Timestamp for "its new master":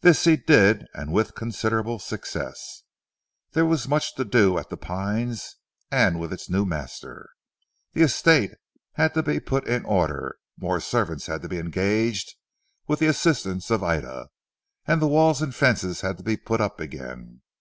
6.32-7.30